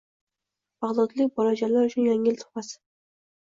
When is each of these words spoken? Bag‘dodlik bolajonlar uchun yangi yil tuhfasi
Bag‘dodlik 0.85 1.35
bolajonlar 1.37 1.87
uchun 1.93 2.03
yangi 2.11 2.29
yil 2.35 2.43
tuhfasi 2.43 2.77